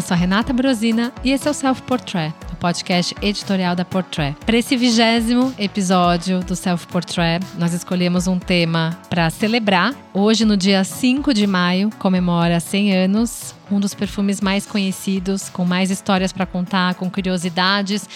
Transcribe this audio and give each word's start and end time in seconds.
Eu 0.00 0.02
sou 0.02 0.14
a 0.14 0.18
Renata 0.18 0.50
Brosina 0.50 1.12
e 1.22 1.30
esse 1.30 1.46
é 1.46 1.50
o 1.50 1.52
Self 1.52 1.82
Portrait, 1.82 2.32
o 2.50 2.56
podcast 2.56 3.14
editorial 3.20 3.76
da 3.76 3.84
Portrait. 3.84 4.34
Para 4.46 4.56
esse 4.56 4.74
vigésimo 4.74 5.52
episódio 5.58 6.40
do 6.40 6.56
Self 6.56 6.86
Portrait, 6.86 7.44
nós 7.58 7.74
escolhemos 7.74 8.26
um 8.26 8.38
tema 8.38 8.98
para 9.10 9.28
celebrar. 9.28 9.94
Hoje, 10.14 10.46
no 10.46 10.56
dia 10.56 10.82
5 10.84 11.34
de 11.34 11.46
maio, 11.46 11.90
comemora 11.98 12.58
100 12.60 12.96
anos 12.96 13.54
um 13.70 13.78
dos 13.78 13.92
perfumes 13.92 14.40
mais 14.40 14.64
conhecidos, 14.64 15.50
com 15.50 15.66
mais 15.66 15.90
histórias 15.90 16.32
para 16.32 16.46
contar, 16.46 16.94
com 16.94 17.10
curiosidades 17.10 18.08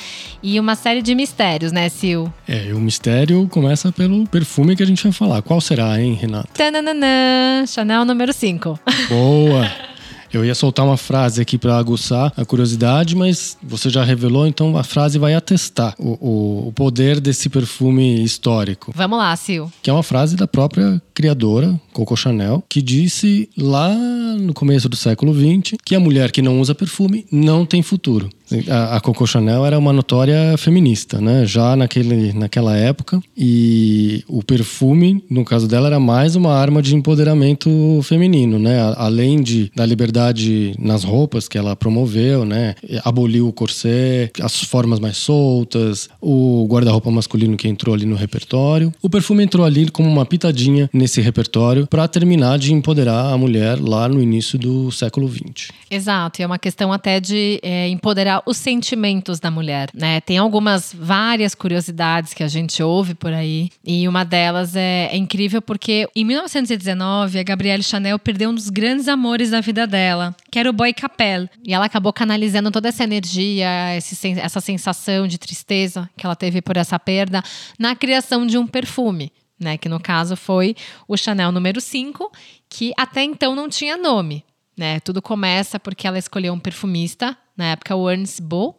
e 0.42 0.58
uma 0.58 0.76
série 0.76 1.02
de 1.02 1.14
mistérios, 1.14 1.70
né, 1.70 1.90
Sil? 1.92 2.32
É, 2.48 2.68
e 2.68 2.72
o 2.72 2.80
mistério 2.80 3.46
começa 3.48 3.92
pelo 3.92 4.26
perfume 4.26 4.74
que 4.74 4.82
a 4.82 4.86
gente 4.86 5.02
vai 5.04 5.12
falar. 5.12 5.42
Qual 5.42 5.60
será, 5.60 6.00
hein, 6.00 6.14
Renata? 6.14 6.48
Tananana, 6.54 7.66
Chanel 7.66 8.06
número 8.06 8.32
5. 8.32 8.80
Boa! 9.10 9.70
Eu 10.34 10.44
ia 10.44 10.54
soltar 10.54 10.84
uma 10.84 10.96
frase 10.96 11.40
aqui 11.40 11.56
para 11.56 11.76
aguçar 11.76 12.32
a 12.36 12.44
curiosidade, 12.44 13.14
mas 13.14 13.56
você 13.62 13.88
já 13.88 14.02
revelou, 14.02 14.46
então 14.46 14.76
a 14.76 14.82
frase 14.82 15.18
vai 15.18 15.34
atestar 15.34 15.94
o, 15.98 16.18
o, 16.20 16.68
o, 16.68 16.72
poder 16.72 17.20
desse 17.20 17.48
perfume 17.48 18.22
histórico. 18.24 18.92
Vamos 18.94 19.18
lá, 19.18 19.34
Sil. 19.38 19.70
Que 19.80 19.90
é 19.90 19.92
uma 19.92 20.02
frase 20.02 20.34
da 20.34 20.46
própria 20.46 21.00
criadora, 21.14 21.78
Coco 21.92 22.16
Chanel, 22.16 22.64
que 22.68 22.82
disse 22.82 23.48
lá 23.56 23.94
no 23.94 24.52
começo 24.52 24.88
do 24.88 24.96
século 24.96 25.32
XX 25.32 25.76
que 25.84 25.94
a 25.94 26.00
mulher 26.00 26.32
que 26.32 26.42
não 26.42 26.60
usa 26.60 26.74
perfume 26.74 27.24
não 27.30 27.64
tem 27.64 27.82
futuro. 27.82 28.28
A, 28.70 29.00
Coco 29.00 29.26
Chanel 29.26 29.64
era 29.64 29.78
uma 29.78 29.92
notória 29.92 30.56
feminista, 30.58 31.20
né? 31.20 31.46
Já 31.46 31.74
naquele, 31.74 32.32
naquela 32.32 32.76
época. 32.76 33.20
E 33.36 34.22
o 34.28 34.42
perfume, 34.42 35.24
no 35.30 35.44
caso 35.44 35.66
dela, 35.66 35.86
era 35.86 35.98
mais 35.98 36.36
uma 36.36 36.54
arma 36.54 36.82
de 36.82 36.94
empoderamento 36.94 38.00
feminino, 38.02 38.58
né? 38.58 38.94
Além 38.96 39.42
de, 39.42 39.72
da 39.74 39.84
liberdade 39.86 40.74
nas 40.78 41.04
roupas 41.04 41.48
que 41.48 41.56
ela 41.56 41.74
promoveu, 41.74 42.44
né? 42.44 42.74
Aboliu 43.04 43.48
o 43.48 43.52
corset, 43.52 44.32
as 44.42 44.62
formas 44.62 45.00
mais 45.00 45.16
soltas, 45.16 46.08
o 46.20 46.66
guarda-roupa 46.68 47.10
masculino 47.10 47.56
que 47.56 47.68
entrou 47.68 47.94
ali 47.94 48.04
no 48.04 48.16
repertório. 48.16 48.92
O 49.02 49.08
perfume 49.08 49.44
entrou 49.44 49.64
ali 49.64 49.90
como 49.90 50.08
uma 50.08 50.26
pitadinha 50.26 50.88
nesse 50.92 51.20
repertório 51.20 51.86
para 51.86 52.06
terminar 52.06 52.58
de 52.58 52.72
empoderar 52.72 53.32
a 53.32 53.38
mulher 53.38 53.78
lá 53.80 54.08
no 54.08 54.22
início 54.22 54.58
do 54.58 54.90
século 54.90 55.28
XX. 55.28 55.70
Exato, 55.90 56.40
e 56.40 56.42
é 56.42 56.46
uma 56.46 56.58
questão 56.58 56.92
até 56.92 57.20
de 57.20 57.58
é, 57.62 57.88
empoderar 57.88 58.42
os 58.46 58.56
sentimentos 58.56 59.40
da 59.40 59.50
mulher, 59.50 59.88
né? 59.94 60.20
Tem 60.20 60.38
algumas, 60.38 60.94
várias 60.94 61.54
curiosidades 61.54 62.34
que 62.34 62.42
a 62.42 62.48
gente 62.48 62.82
ouve 62.82 63.14
por 63.14 63.32
aí, 63.32 63.70
e 63.84 64.06
uma 64.08 64.24
delas 64.24 64.76
é, 64.76 65.08
é 65.10 65.16
incrível 65.16 65.62
porque 65.62 66.08
em 66.14 66.24
1919 66.24 67.38
a 67.38 67.42
Gabrielle 67.42 67.82
Chanel 67.82 68.18
perdeu 68.18 68.50
um 68.50 68.54
dos 68.54 68.70
grandes 68.70 69.08
amores 69.08 69.50
da 69.50 69.60
vida 69.60 69.86
dela, 69.86 70.34
que 70.50 70.58
era 70.58 70.68
o 70.68 70.72
Boy 70.72 70.92
Capel, 70.92 71.48
e 71.64 71.72
ela 71.72 71.86
acabou 71.86 72.12
canalizando 72.12 72.70
toda 72.70 72.88
essa 72.88 73.04
energia, 73.04 73.96
esse, 73.96 74.28
essa 74.38 74.60
sensação 74.60 75.26
de 75.26 75.38
tristeza 75.38 76.08
que 76.16 76.24
ela 76.24 76.36
teve 76.36 76.60
por 76.60 76.76
essa 76.76 76.98
perda 76.98 77.42
na 77.78 77.94
criação 77.94 78.46
de 78.46 78.58
um 78.58 78.66
perfume. 78.66 79.32
Né, 79.56 79.78
que 79.78 79.88
no 79.88 80.00
caso 80.00 80.36
foi 80.36 80.74
o 81.06 81.16
Chanel 81.16 81.52
número 81.52 81.80
5, 81.80 82.30
que 82.68 82.92
até 82.98 83.22
então 83.22 83.54
não 83.54 83.68
tinha 83.68 83.96
nome. 83.96 84.44
Né? 84.76 84.98
Tudo 84.98 85.22
começa 85.22 85.78
porque 85.78 86.06
ela 86.06 86.18
escolheu 86.18 86.52
um 86.52 86.58
perfumista, 86.58 87.38
na 87.56 87.66
época 87.66 87.94
o 87.94 88.10
Ernst 88.10 88.40
Bull, 88.40 88.76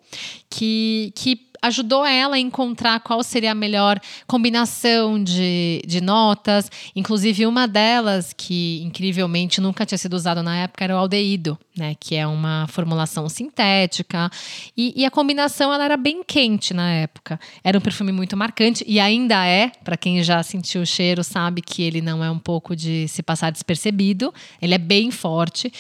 que, 0.50 1.12
que 1.16 1.46
ajudou 1.66 2.06
ela 2.06 2.36
a 2.36 2.40
encontrar 2.40 3.00
qual 3.00 3.24
seria 3.24 3.52
a 3.52 3.56
melhor 3.56 4.00
combinação 4.28 5.22
de, 5.22 5.82
de 5.86 6.00
notas. 6.00 6.70
Inclusive, 6.96 7.46
uma 7.48 7.68
delas, 7.68 8.34
que 8.34 8.82
incrivelmente 8.84 9.60
nunca 9.60 9.86
tinha 9.86 9.98
sido 9.98 10.14
usada 10.14 10.44
na 10.44 10.56
época, 10.58 10.84
era 10.84 10.96
o 10.96 10.98
aldeído, 10.98 11.58
né? 11.76 11.96
Que 12.00 12.16
é 12.16 12.28
uma 12.28 12.68
formulação 12.68 13.28
sintética. 13.28 14.30
E, 14.78 14.94
e 14.96 15.06
a 15.06 15.12
combinação 15.12 15.74
ela 15.74 15.84
era 15.84 15.98
bem 15.98 16.24
quente 16.24 16.74
na 16.74 16.92
época. 16.92 17.40
Era 17.64 17.78
um 17.78 17.82
perfume 17.82 18.12
muito 18.12 18.38
marcante 18.38 18.84
e 18.88 19.00
ainda 19.00 19.46
é, 19.46 19.72
para 19.84 19.98
quem 19.98 20.22
já 20.24 20.44
sentiu 20.44 20.82
o 20.82 20.86
cheiro, 20.86 21.24
sabe 21.24 21.62
que 21.62 21.82
ele 21.82 22.02
não 22.02 22.24
é 22.24 22.30
um 22.30 22.40
pouco 22.40 22.76
de 22.76 23.08
se 23.08 23.24
passar 23.24 23.52
despercebido. 23.52 24.34
Ele 24.62 24.76
é 24.76 24.80
bem 24.80 25.10
forte. 25.10 25.72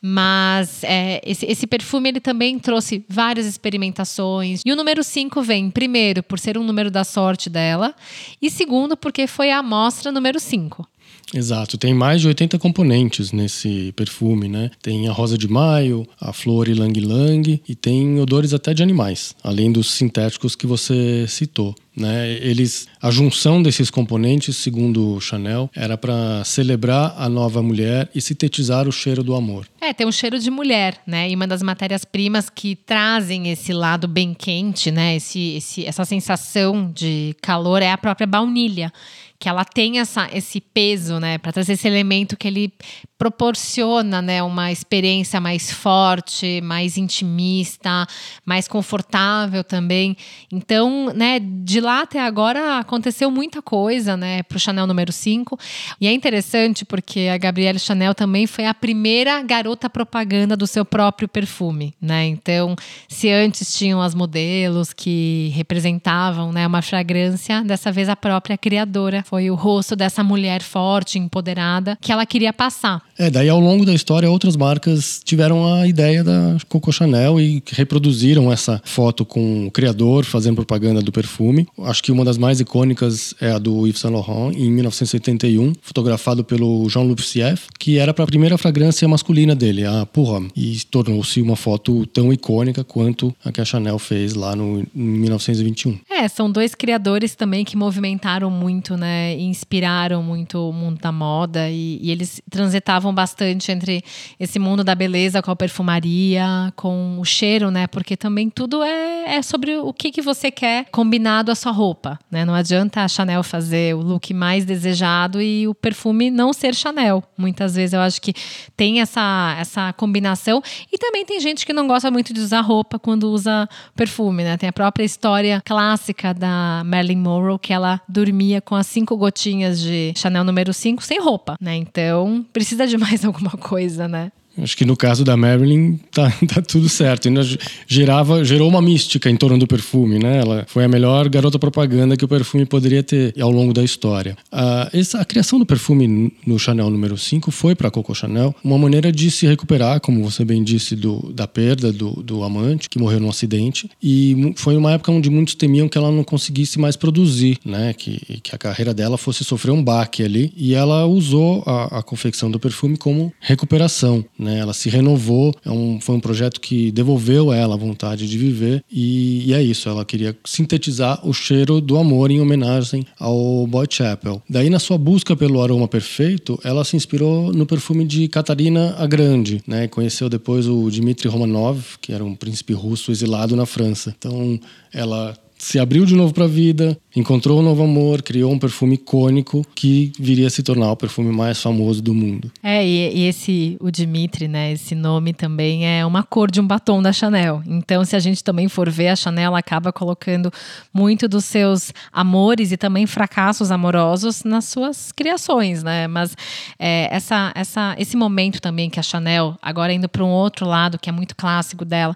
Mas 0.00 0.84
é, 0.84 1.20
esse, 1.24 1.44
esse, 1.46 1.66
perfume 1.66 2.08
ele 2.08 2.20
também 2.20 2.58
trouxe 2.58 3.04
várias 3.08 3.46
experimentações. 3.46 4.62
E 4.64 4.72
o 4.72 4.76
número 4.76 5.02
5 5.02 5.42
vem, 5.42 5.70
primeiro, 5.70 6.22
por 6.22 6.38
ser 6.38 6.56
um 6.56 6.62
número 6.62 6.90
da 6.90 7.02
sorte 7.02 7.50
dela, 7.50 7.94
e 8.40 8.48
segundo, 8.48 8.96
porque 8.96 9.26
foi 9.26 9.50
a 9.50 9.58
amostra 9.58 10.12
número 10.12 10.38
5. 10.38 10.86
Exato, 11.34 11.76
tem 11.76 11.92
mais 11.92 12.22
de 12.22 12.28
80 12.28 12.58
componentes 12.58 13.32
nesse 13.32 13.92
perfume, 13.92 14.48
né? 14.48 14.70
Tem 14.80 15.08
a 15.08 15.12
rosa 15.12 15.36
de 15.36 15.46
maio, 15.46 16.06
a 16.18 16.32
flor 16.32 16.68
ylang 16.68 16.98
ylang 16.98 17.60
e 17.68 17.74
tem 17.74 18.18
odores 18.18 18.54
até 18.54 18.72
de 18.72 18.82
animais, 18.82 19.34
além 19.42 19.70
dos 19.70 19.90
sintéticos 19.90 20.56
que 20.56 20.66
você 20.66 21.26
citou. 21.28 21.74
Né? 21.98 22.30
Eles, 22.30 22.86
a 23.02 23.10
junção 23.10 23.62
desses 23.62 23.90
componentes, 23.90 24.56
segundo 24.56 25.20
Chanel, 25.20 25.68
era 25.74 25.98
para 25.98 26.44
celebrar 26.44 27.14
a 27.18 27.28
nova 27.28 27.62
mulher 27.62 28.08
e 28.14 28.20
sintetizar 28.20 28.86
o 28.86 28.92
cheiro 28.92 29.22
do 29.22 29.34
amor. 29.34 29.66
É, 29.80 29.92
tem 29.92 30.06
um 30.06 30.12
cheiro 30.12 30.38
de 30.38 30.50
mulher, 30.50 31.00
né? 31.06 31.28
E 31.28 31.34
uma 31.34 31.46
das 31.46 31.62
matérias-primas 31.62 32.48
que 32.48 32.76
trazem 32.76 33.50
esse 33.50 33.72
lado 33.72 34.06
bem 34.06 34.32
quente, 34.34 34.90
né? 34.90 35.16
Esse, 35.16 35.56
esse, 35.56 35.84
essa 35.84 36.04
sensação 36.04 36.90
de 36.94 37.34
calor 37.42 37.82
é 37.82 37.90
a 37.90 37.98
própria 37.98 38.26
baunilha 38.26 38.92
que 39.38 39.48
ela 39.48 39.64
tem 39.64 40.00
essa, 40.00 40.28
esse 40.32 40.60
peso, 40.60 41.20
né, 41.20 41.38
para 41.38 41.52
trazer 41.52 41.74
esse 41.74 41.86
elemento 41.86 42.36
que 42.36 42.48
ele 42.48 42.72
proporciona, 43.18 44.22
né, 44.22 44.40
uma 44.44 44.70
experiência 44.70 45.40
mais 45.40 45.72
forte, 45.72 46.60
mais 46.62 46.96
intimista, 46.96 48.06
mais 48.46 48.68
confortável 48.68 49.64
também. 49.64 50.16
Então, 50.52 51.12
né, 51.12 51.40
de 51.40 51.80
lá 51.80 52.02
até 52.02 52.20
agora 52.20 52.78
aconteceu 52.78 53.28
muita 53.28 53.60
coisa, 53.60 54.16
né, 54.16 54.44
para 54.44 54.56
o 54.56 54.60
Chanel 54.60 54.86
número 54.86 55.12
5. 55.12 55.58
E 56.00 56.06
é 56.06 56.12
interessante 56.12 56.84
porque 56.84 57.28
a 57.32 57.36
Gabrielle 57.36 57.78
Chanel 57.80 58.14
também 58.14 58.46
foi 58.46 58.66
a 58.66 58.72
primeira 58.72 59.42
garota 59.42 59.90
propaganda 59.90 60.56
do 60.56 60.66
seu 60.66 60.84
próprio 60.84 61.28
perfume, 61.28 61.92
né? 62.00 62.26
Então, 62.26 62.76
se 63.08 63.30
antes 63.30 63.76
tinham 63.76 64.00
as 64.00 64.14
modelos 64.14 64.92
que 64.92 65.52
representavam, 65.54 66.52
né, 66.52 66.66
uma 66.66 66.82
fragrância, 66.82 67.64
dessa 67.64 67.90
vez 67.90 68.08
a 68.08 68.14
própria 68.14 68.56
criadora 68.56 69.24
foi 69.26 69.50
o 69.50 69.56
rosto 69.56 69.96
dessa 69.96 70.22
mulher 70.22 70.62
forte, 70.62 71.18
empoderada, 71.18 71.98
que 72.00 72.12
ela 72.12 72.24
queria 72.24 72.52
passar. 72.52 73.07
É, 73.18 73.30
daí 73.30 73.48
ao 73.48 73.58
longo 73.58 73.84
da 73.84 73.92
história 73.92 74.30
outras 74.30 74.56
marcas 74.56 75.20
tiveram 75.24 75.66
a 75.74 75.86
ideia 75.86 76.22
da 76.22 76.56
Coco 76.68 76.92
Chanel 76.92 77.40
e 77.40 77.62
reproduziram 77.72 78.52
essa 78.52 78.80
foto 78.84 79.24
com 79.24 79.66
o 79.66 79.70
criador 79.70 80.24
fazendo 80.24 80.56
propaganda 80.56 81.02
do 81.02 81.10
perfume. 81.10 81.66
Acho 81.82 82.02
que 82.02 82.12
uma 82.12 82.24
das 82.24 82.38
mais 82.38 82.60
icônicas 82.60 83.34
é 83.40 83.50
a 83.50 83.58
do 83.58 83.86
Yves 83.86 84.00
Saint 84.00 84.14
Laurent 84.14 84.54
em 84.56 84.70
1971, 84.70 85.72
fotografado 85.82 86.44
pelo 86.44 86.88
Jean-Luc 86.88 87.22
Sieff, 87.22 87.66
que 87.78 87.98
era 87.98 88.14
para 88.14 88.24
a 88.24 88.26
primeira 88.26 88.56
fragrância 88.56 89.08
masculina 89.08 89.54
dele, 89.54 89.84
a 89.84 90.06
Pour 90.06 90.30
Homme, 90.30 90.50
e 90.56 90.78
tornou-se 90.90 91.42
uma 91.42 91.56
foto 91.56 92.06
tão 92.06 92.32
icônica 92.32 92.84
quanto 92.84 93.34
a 93.44 93.50
que 93.50 93.60
a 93.60 93.64
Chanel 93.64 93.98
fez 93.98 94.34
lá 94.34 94.54
no 94.54 94.78
em 94.80 94.86
1921. 94.94 95.98
É, 96.10 96.28
são 96.28 96.50
dois 96.50 96.74
criadores 96.74 97.34
também 97.34 97.64
que 97.64 97.76
movimentaram 97.76 98.50
muito, 98.50 98.96
né, 98.96 99.36
inspiraram 99.38 100.22
muito 100.22 100.58
o 100.58 100.72
mundo 100.72 100.98
da 101.00 101.12
moda 101.12 101.68
e, 101.70 101.98
e, 102.02 102.10
eles 102.10 102.40
transitavam 102.50 103.07
bastante 103.12 103.72
entre 103.72 104.02
esse 104.38 104.58
mundo 104.58 104.82
da 104.84 104.94
beleza 104.94 105.42
com 105.42 105.50
a 105.50 105.56
perfumaria, 105.56 106.72
com 106.76 107.18
o 107.18 107.24
cheiro, 107.24 107.70
né? 107.70 107.86
Porque 107.86 108.16
também 108.16 108.50
tudo 108.50 108.82
é, 108.82 109.36
é 109.36 109.42
sobre 109.42 109.76
o 109.76 109.92
que, 109.92 110.10
que 110.10 110.22
você 110.22 110.50
quer 110.50 110.86
combinado 110.90 111.50
à 111.50 111.54
sua 111.54 111.72
roupa, 111.72 112.18
né? 112.30 112.44
Não 112.44 112.54
adianta 112.54 113.02
a 113.02 113.08
Chanel 113.08 113.42
fazer 113.42 113.94
o 113.94 114.00
look 114.00 114.32
mais 114.34 114.64
desejado 114.64 115.40
e 115.40 115.66
o 115.66 115.74
perfume 115.74 116.30
não 116.30 116.52
ser 116.52 116.74
Chanel. 116.74 117.22
Muitas 117.36 117.74
vezes 117.74 117.92
eu 117.92 118.00
acho 118.00 118.20
que 118.20 118.34
tem 118.76 119.00
essa, 119.00 119.56
essa 119.58 119.92
combinação 119.92 120.62
e 120.92 120.98
também 120.98 121.24
tem 121.24 121.40
gente 121.40 121.64
que 121.64 121.72
não 121.72 121.86
gosta 121.86 122.10
muito 122.10 122.32
de 122.32 122.40
usar 122.40 122.60
roupa 122.60 122.98
quando 122.98 123.30
usa 123.30 123.68
perfume, 123.94 124.44
né? 124.44 124.56
Tem 124.56 124.68
a 124.68 124.72
própria 124.72 125.04
história 125.04 125.62
clássica 125.64 126.34
da 126.34 126.82
Marilyn 126.84 127.18
Monroe 127.18 127.58
que 127.58 127.72
ela 127.72 128.00
dormia 128.08 128.60
com 128.60 128.74
as 128.74 128.86
cinco 128.86 129.16
gotinhas 129.16 129.80
de 129.80 130.12
Chanel 130.16 130.44
número 130.44 130.72
5 130.72 131.02
sem 131.02 131.20
roupa, 131.20 131.56
né? 131.60 131.76
Então, 131.76 132.44
precisa 132.52 132.86
de 132.86 132.96
mais 132.98 133.24
alguma 133.24 133.52
coisa, 133.52 134.08
né? 134.08 134.32
Acho 134.62 134.76
que 134.76 134.84
no 134.84 134.96
caso 134.96 135.24
da 135.24 135.36
Marilyn 135.36 135.96
tá, 136.12 136.30
tá 136.54 136.62
tudo 136.62 136.88
certo. 136.88 137.28
Ainda 137.28 137.42
gerava, 137.86 138.44
gerou 138.44 138.68
uma 138.68 138.82
mística 138.82 139.30
em 139.30 139.36
torno 139.36 139.58
do 139.58 139.66
perfume, 139.66 140.18
né? 140.18 140.38
Ela 140.38 140.64
foi 140.68 140.84
a 140.84 140.88
melhor 140.88 141.28
garota 141.28 141.58
propaganda 141.58 142.16
que 142.16 142.24
o 142.24 142.28
perfume 142.28 142.66
poderia 142.66 143.02
ter 143.02 143.34
ao 143.40 143.50
longo 143.50 143.72
da 143.72 143.84
história. 143.84 144.36
Uh, 144.52 144.96
essa, 144.96 145.20
a 145.20 145.24
criação 145.24 145.58
do 145.58 145.66
perfume 145.66 146.32
no 146.46 146.58
Chanel 146.58 146.90
número 146.90 147.16
5 147.16 147.50
foi 147.50 147.74
para 147.74 147.90
Coco 147.90 148.14
Chanel 148.14 148.54
uma 148.64 148.78
maneira 148.78 149.12
de 149.12 149.30
se 149.30 149.46
recuperar, 149.46 150.00
como 150.00 150.22
você 150.22 150.44
bem 150.44 150.62
disse, 150.62 150.96
do, 150.96 151.32
da 151.32 151.46
perda 151.46 151.92
do, 151.92 152.22
do 152.22 152.42
amante, 152.42 152.88
que 152.88 152.98
morreu 152.98 153.20
num 153.20 153.30
acidente. 153.30 153.88
E 154.02 154.52
foi 154.56 154.76
uma 154.76 154.92
época 154.92 155.12
onde 155.12 155.30
muitos 155.30 155.54
temiam 155.54 155.88
que 155.88 155.96
ela 155.96 156.10
não 156.10 156.24
conseguisse 156.24 156.78
mais 156.78 156.96
produzir, 156.96 157.58
né? 157.64 157.92
Que, 157.92 158.40
que 158.42 158.54
a 158.54 158.58
carreira 158.58 158.92
dela 158.92 159.16
fosse 159.16 159.44
sofrer 159.44 159.72
um 159.72 159.82
baque 159.82 160.22
ali. 160.22 160.52
E 160.56 160.74
ela 160.74 161.06
usou 161.06 161.62
a, 161.66 161.98
a 161.98 162.02
confecção 162.02 162.50
do 162.50 162.58
perfume 162.58 162.96
como 162.96 163.32
recuperação, 163.40 164.24
né? 164.38 164.47
Né? 164.48 164.58
Ela 164.58 164.72
se 164.72 164.88
renovou, 164.88 165.54
é 165.64 165.70
um, 165.70 166.00
foi 166.00 166.16
um 166.16 166.20
projeto 166.20 166.60
que 166.60 166.90
devolveu 166.90 167.50
a 167.50 167.56
ela 167.56 167.74
a 167.74 167.78
vontade 167.78 168.26
de 168.26 168.38
viver 168.38 168.82
e, 168.90 169.50
e, 169.50 169.52
é 169.52 169.62
isso. 169.62 169.88
Ela 169.88 170.04
queria 170.04 170.36
sintetizar 170.44 171.20
o 171.26 171.32
cheiro 171.32 171.80
do 171.80 171.98
amor 171.98 172.30
em 172.30 172.40
homenagem 172.40 173.06
ao 173.18 173.66
Boy 173.66 173.86
Chapel. 173.90 174.42
Daí, 174.48 174.70
na 174.70 174.78
sua 174.78 174.96
busca 174.96 175.36
pelo 175.36 175.62
aroma 175.62 175.86
perfeito, 175.86 176.58
ela 176.64 176.84
se 176.84 176.96
inspirou 176.96 177.52
no 177.52 177.66
perfume 177.66 178.04
de 178.04 178.26
Catarina 178.28 178.94
a 178.98 179.06
Grande, 179.06 179.62
né? 179.66 179.86
Conheceu 179.88 180.28
depois 180.28 180.66
o 180.66 180.90
Dmitry 180.90 181.28
Romanov, 181.28 181.98
que 182.00 182.12
era 182.12 182.24
um 182.24 182.34
príncipe 182.34 182.72
russo 182.72 183.10
exilado 183.10 183.54
na 183.54 183.66
França. 183.66 184.14
Então, 184.16 184.58
ela 184.92 185.36
se 185.58 185.78
abriu 185.78 186.06
de 186.06 186.14
novo 186.14 186.32
para 186.32 186.44
a 186.44 186.48
vida, 186.48 186.96
encontrou 187.16 187.58
um 187.58 187.62
novo 187.62 187.82
amor, 187.82 188.22
criou 188.22 188.52
um 188.52 188.58
perfume 188.58 188.94
icônico 188.94 189.66
que 189.74 190.12
viria 190.18 190.46
a 190.46 190.50
se 190.50 190.62
tornar 190.62 190.92
o 190.92 190.96
perfume 190.96 191.32
mais 191.32 191.60
famoso 191.60 192.00
do 192.00 192.14
mundo. 192.14 192.50
É, 192.62 192.86
e, 192.86 193.18
e, 193.18 193.26
esse, 193.26 193.76
o 193.80 193.90
Dimitri, 193.90 194.46
né, 194.46 194.72
esse 194.72 194.94
nome 194.94 195.32
também 195.32 195.84
é 195.84 196.06
uma 196.06 196.22
cor 196.22 196.48
de 196.48 196.60
um 196.60 196.66
batom 196.66 197.02
da 197.02 197.12
Chanel. 197.12 197.60
Então, 197.66 198.04
se 198.04 198.14
a 198.14 198.20
gente 198.20 198.42
também 198.44 198.68
for 198.68 198.88
ver, 198.88 199.08
a 199.08 199.16
Chanel 199.16 199.56
acaba 199.56 199.92
colocando 199.92 200.52
muito 200.94 201.26
dos 201.26 201.44
seus 201.44 201.92
amores 202.12 202.70
e 202.70 202.76
também 202.76 203.06
fracassos 203.06 203.72
amorosos 203.72 204.44
nas 204.44 204.66
suas 204.66 205.10
criações, 205.10 205.82
né? 205.82 206.06
Mas 206.06 206.36
é, 206.78 207.08
essa, 207.10 207.50
essa, 207.54 207.96
esse 207.98 208.16
momento 208.16 208.60
também 208.60 208.88
que 208.88 209.00
a 209.00 209.02
Chanel, 209.02 209.56
agora 209.60 209.92
indo 209.92 210.08
para 210.08 210.24
um 210.24 210.30
outro 210.30 210.66
lado 210.66 210.98
que 210.98 211.08
é 211.08 211.12
muito 211.12 211.34
clássico 211.34 211.84
dela, 211.84 212.14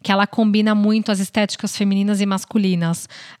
que 0.00 0.12
ela 0.12 0.26
combina 0.26 0.74
muito 0.74 1.10
as 1.10 1.18
estéticas 1.18 1.76
femininas 1.76 2.20
e 2.20 2.26
masculinas. 2.26 2.83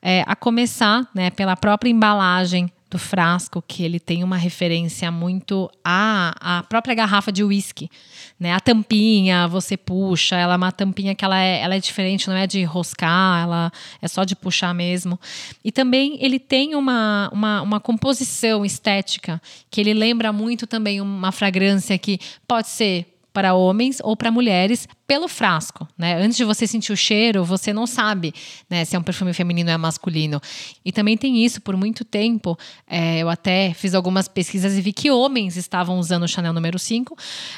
É, 0.02 0.24
a 0.26 0.36
começar 0.36 1.08
né, 1.14 1.30
pela 1.30 1.56
própria 1.56 1.90
embalagem 1.90 2.70
do 2.94 2.98
frasco, 2.98 3.60
que 3.66 3.82
ele 3.82 3.98
tem 3.98 4.22
uma 4.22 4.36
referência 4.36 5.10
muito 5.10 5.68
à, 5.84 6.58
à 6.58 6.62
própria 6.62 6.94
garrafa 6.94 7.32
de 7.32 7.42
uísque. 7.42 7.90
Né? 8.38 8.52
A 8.52 8.60
tampinha, 8.60 9.48
você 9.48 9.76
puxa, 9.76 10.36
ela 10.36 10.54
é 10.54 10.56
uma 10.56 10.70
tampinha 10.70 11.12
que 11.12 11.24
ela 11.24 11.36
é, 11.40 11.60
ela 11.60 11.74
é 11.74 11.80
diferente, 11.80 12.28
não 12.28 12.36
é 12.36 12.46
de 12.46 12.62
roscar, 12.62 13.42
ela 13.42 13.72
é 14.00 14.06
só 14.06 14.22
de 14.22 14.36
puxar 14.36 14.72
mesmo. 14.72 15.18
E 15.64 15.72
também 15.72 16.18
ele 16.20 16.38
tem 16.38 16.76
uma, 16.76 17.28
uma, 17.32 17.62
uma 17.62 17.80
composição 17.80 18.64
estética 18.64 19.42
que 19.72 19.80
ele 19.80 19.92
lembra 19.92 20.32
muito 20.32 20.64
também 20.64 21.00
uma 21.00 21.32
fragrância 21.32 21.98
que 21.98 22.20
pode 22.46 22.68
ser 22.68 23.13
para 23.34 23.52
homens 23.52 23.98
ou 24.00 24.16
para 24.16 24.30
mulheres 24.30 24.86
pelo 25.06 25.28
frasco, 25.28 25.86
né? 25.98 26.14
Antes 26.14 26.36
de 26.36 26.44
você 26.44 26.66
sentir 26.66 26.92
o 26.92 26.96
cheiro, 26.96 27.44
você 27.44 27.72
não 27.72 27.86
sabe, 27.86 28.32
né, 28.70 28.84
se 28.86 28.96
é 28.96 28.98
um 28.98 29.02
perfume 29.02 29.34
feminino 29.34 29.68
ou 29.68 29.74
é 29.74 29.76
masculino. 29.76 30.40
E 30.82 30.90
também 30.90 31.16
tem 31.16 31.44
isso 31.44 31.60
por 31.60 31.76
muito 31.76 32.04
tempo. 32.04 32.56
É, 32.88 33.18
eu 33.18 33.28
até 33.28 33.74
fiz 33.74 33.94
algumas 33.94 34.28
pesquisas 34.28 34.78
e 34.78 34.80
vi 34.80 34.92
que 34.94 35.10
homens 35.10 35.56
estavam 35.56 35.98
usando 35.98 36.22
o 36.22 36.28
Chanel 36.28 36.54
número 36.54 36.78
5. 36.78 37.14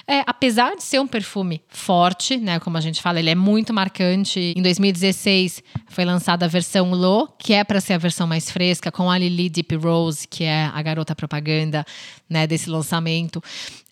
É, 0.08 0.25
apesar 0.26 0.75
de 0.75 0.82
ser 0.82 0.99
um 0.99 1.06
perfume 1.06 1.62
forte, 1.69 2.37
né, 2.37 2.58
como 2.58 2.79
a 2.79 2.81
gente 2.81 3.00
fala, 3.00 3.20
ele 3.20 3.31
é 3.31 3.37
muito 3.37 3.72
marcante. 3.72 4.55
Em 4.56 4.62
2016 4.62 5.62
foi 5.88 6.05
lançada 6.05 6.46
a 6.46 6.49
versão 6.49 6.90
Low, 6.90 7.29
que 7.38 7.52
é 7.52 7.62
para 7.62 7.81
ser 7.81 7.93
a 7.93 7.99
versão 7.99 8.26
mais 8.26 8.50
fresca, 8.50 8.90
com 8.90 9.08
a 9.08 9.19
Lily 9.19 9.50
Deep 9.50 9.76
Rose, 9.76 10.26
que 10.26 10.43
é 10.43 10.64
a 10.64 10.82
garota 10.82 11.14
propaganda, 11.14 11.84
né, 12.28 12.46
desse 12.46 12.69
lançamento. 12.69 13.43